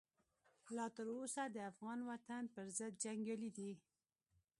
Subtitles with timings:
[0.75, 3.71] لا تر اوسه د افغان وطن پرضد جنګیالي دي.